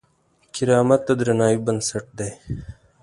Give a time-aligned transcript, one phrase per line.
[0.53, 2.31] کرامت د درناوي بنسټ دی.